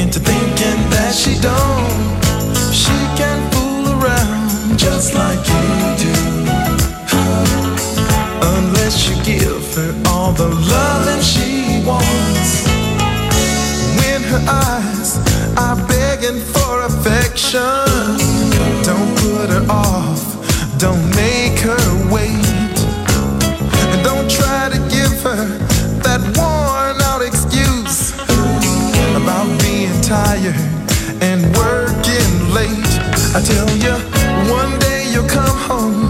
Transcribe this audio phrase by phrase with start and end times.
[0.00, 2.20] Into thinking that she don't.
[2.72, 5.66] She can fool around just like you
[6.06, 6.16] do.
[8.56, 12.64] Unless you give her all the loving she wants.
[14.00, 15.18] When her eyes
[15.56, 17.89] are begging for affection,
[33.40, 33.96] I tell you,
[34.52, 36.04] one day you'll come home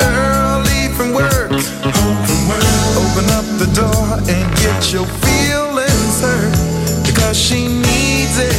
[0.00, 1.52] early from work.
[1.52, 2.64] Home from work.
[3.04, 6.56] Open up the door and get your feelings hurt
[7.04, 8.56] because she needs it.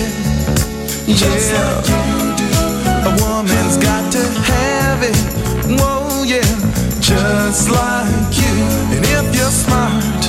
[1.07, 1.81] Yeah,
[3.09, 4.21] a woman's got to
[4.53, 5.17] have it.
[5.81, 6.45] Whoa, yeah,
[7.01, 8.53] just like you.
[8.93, 10.21] And if you're smart,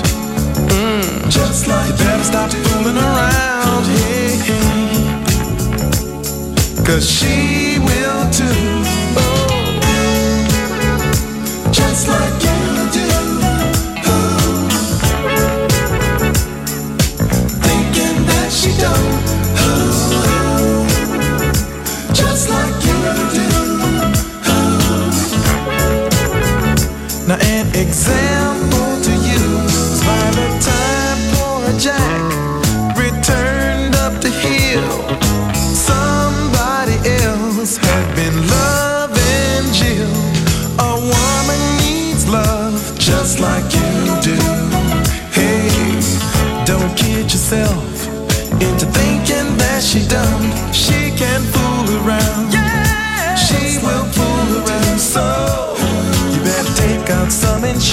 [0.72, 3.84] mm, just like you better stop fooling around.
[3.84, 4.86] Hey, hey.
[6.86, 7.65] Cause she
[27.86, 28.25] Now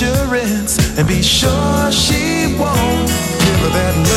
[0.03, 4.12] insurance and be sure she won't give her that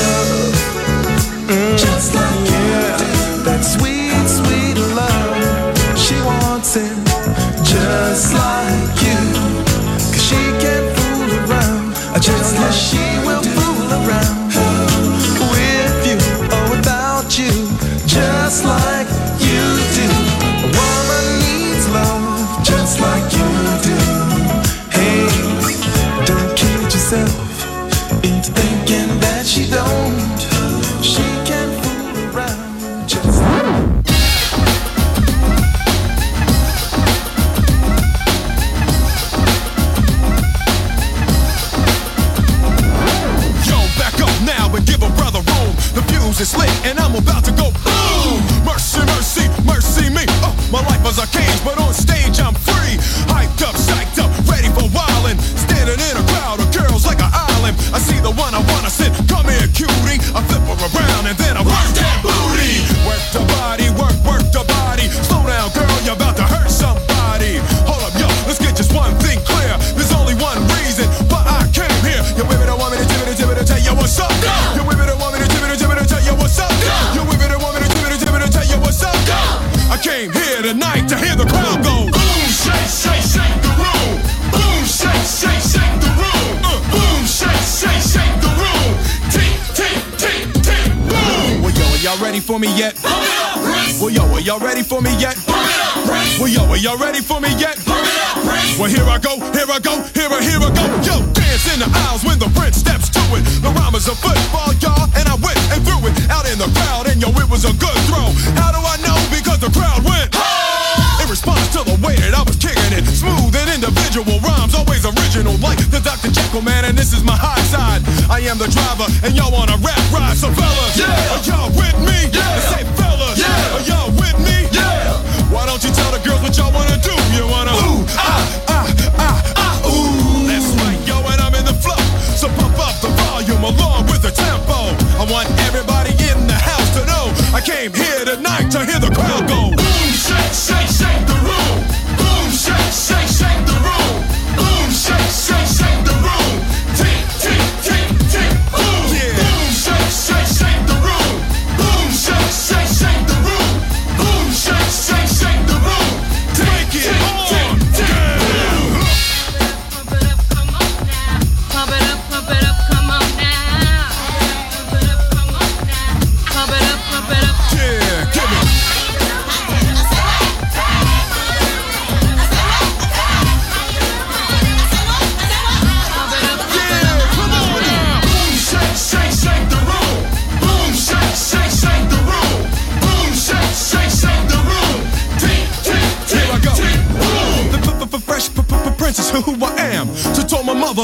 [116.06, 116.30] Dr.
[116.30, 118.00] Jekyll man, and this is my Hyde side.
[118.30, 121.34] I am the driver, and y'all want a rap ride, so fellas, yeah.
[121.34, 122.30] are y'all with me?
[122.30, 122.46] Yeah.
[122.70, 123.74] Say fellas, yeah.
[123.74, 124.70] are y'all with me?
[124.70, 125.18] Yeah.
[125.50, 127.10] Why don't you tell the girls what y'all wanna do?
[127.34, 128.38] You wanna ooh ah
[128.70, 128.86] ah
[129.18, 130.46] ah ah ooh.
[130.46, 131.98] That's right, yo, and I'm in the flow,
[132.38, 134.94] so pump up the volume along with the tempo.
[135.18, 139.10] I want everybody in the house to know I came here tonight to hear the
[139.10, 139.45] crowd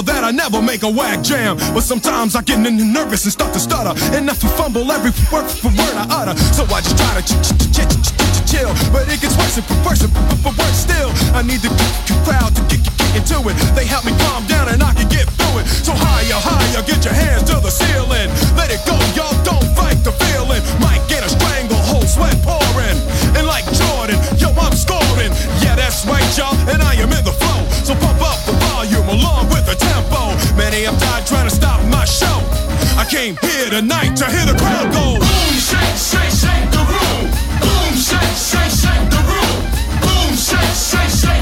[0.01, 1.59] that I never make a whack jam.
[1.77, 3.93] But sometimes I get nervous and start to stutter.
[4.17, 6.35] And I fumble every word for word I utter.
[6.57, 8.73] So I just try to ch- ch- ch- ch- ch- ch- chill.
[8.89, 10.13] But it gets worse and worse and
[10.57, 11.13] worse still.
[11.37, 11.69] I need the
[12.25, 13.57] crowd to get, get, get into it.
[13.77, 15.67] They help me calm down and I can get through it.
[15.69, 18.33] So higher, higher, get your hands to the ceiling.
[18.57, 20.63] Let it go, y'all don't fight the feeling.
[20.81, 22.97] Might get a stranglehold, sweat pouring.
[23.37, 25.37] And like Jordan, yo, I'm scoring.
[25.61, 27.22] Yeah, that's right, y'all, and I am in
[30.57, 32.39] Many have died trying to stop my show.
[32.99, 35.19] I came here tonight to hear the crowd go.
[35.19, 37.25] Boom, shake, shake, shake the room.
[37.63, 39.57] Boom, shake, shake, shake the room.
[40.05, 41.42] Boom, shake, shake, shake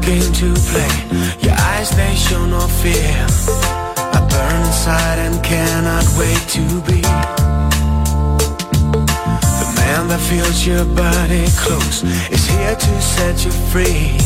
[0.00, 0.92] Game to play.
[1.40, 3.26] Your eyes, they show no fear.
[4.16, 7.00] I burn inside and cannot wait to be
[9.60, 12.02] the man that feels your body close.
[12.30, 14.16] Is here to set you free,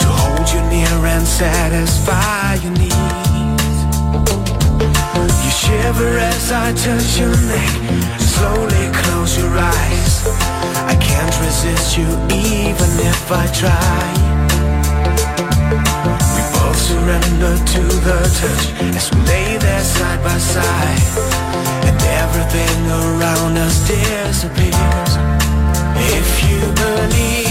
[0.00, 3.76] to hold you near and satisfy your needs.
[5.44, 8.20] You shiver as I touch your neck.
[8.20, 10.26] Slowly close your eyes.
[10.86, 14.36] I can't resist you even if I try.
[16.76, 18.64] Surrender to the touch
[18.94, 21.02] as we lay there side by side.
[21.88, 25.12] And everything around us disappears.
[26.14, 27.45] If you believe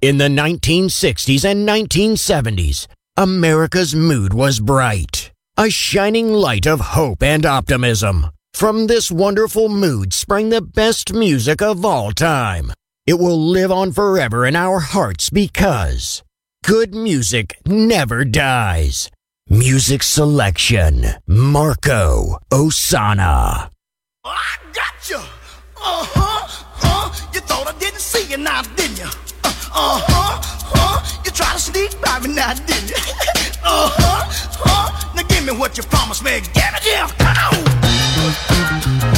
[0.00, 7.44] In the 1960s and 1970s, America's mood was bright, a shining light of hope and
[7.44, 8.28] optimism.
[8.52, 12.70] From this wonderful mood sprang the best music of all time.
[13.06, 16.22] It will live on forever in our hearts because
[16.62, 19.10] good music never dies.
[19.48, 23.68] Music selection, Marco Ossanna.
[24.24, 25.16] I got you.
[25.16, 26.46] Uh huh.
[26.46, 27.30] Huh.
[27.34, 29.27] You thought I didn't see you now, didn't you?
[29.74, 30.40] Uh huh.
[30.74, 31.22] Huh.
[31.24, 32.96] You tried to sneak by me now, didn't you?
[33.64, 34.24] uh huh.
[34.58, 35.12] Huh.
[35.14, 36.40] Now give me what you promised me.
[36.54, 37.06] Give it here.
[37.18, 37.36] Come
[39.12, 39.17] on.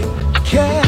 [0.00, 0.87] Great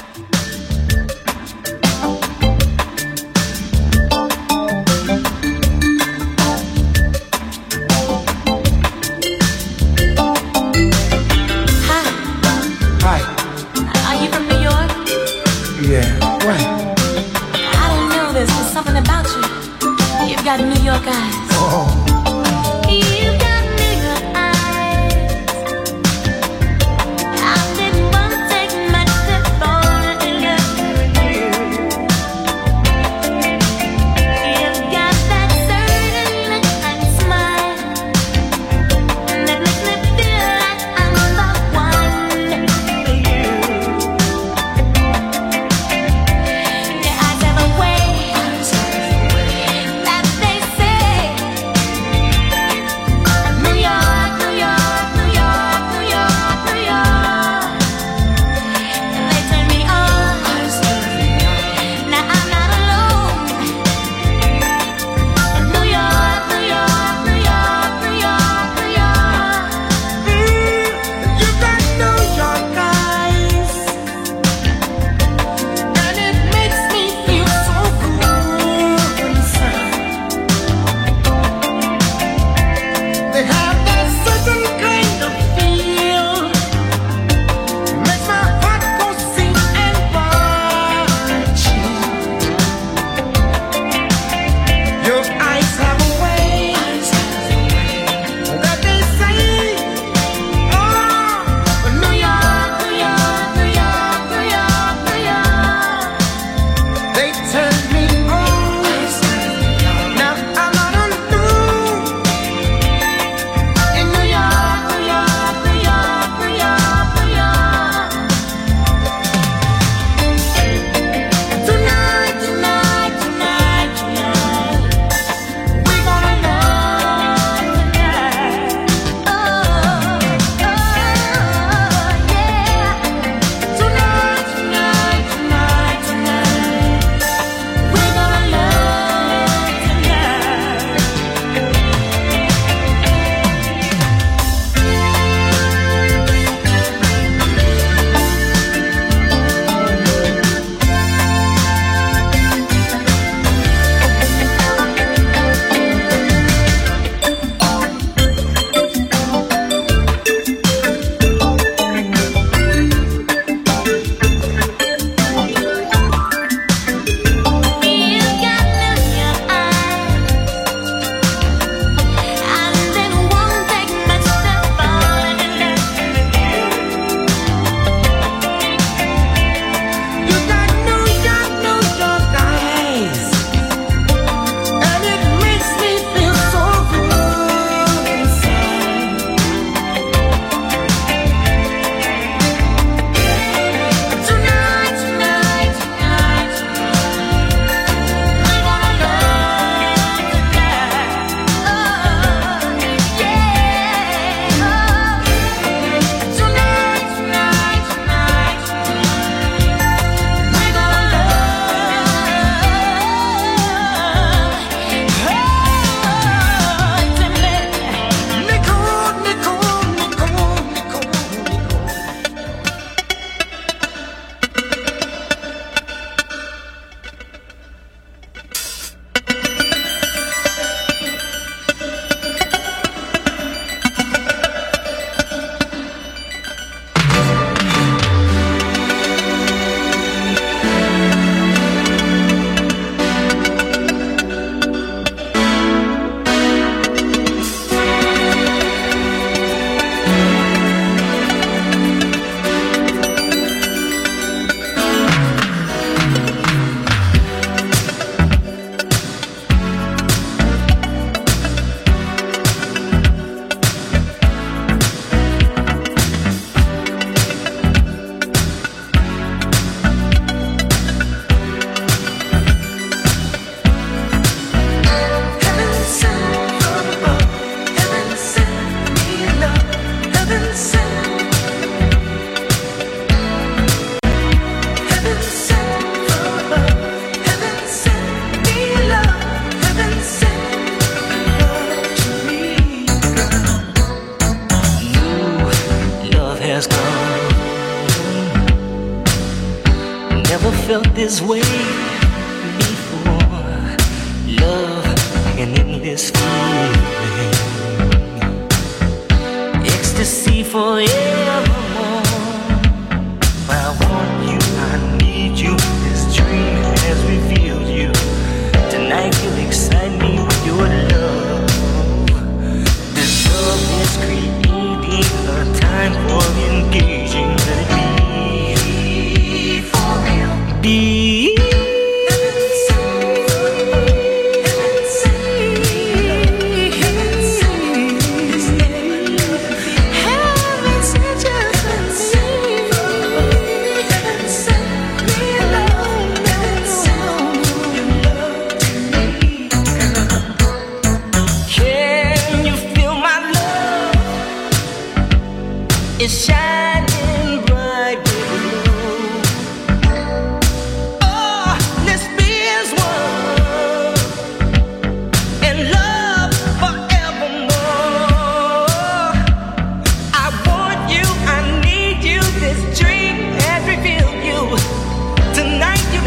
[20.59, 21.40] New York eyes.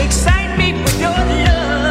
[0.05, 1.84] Excite me with your love.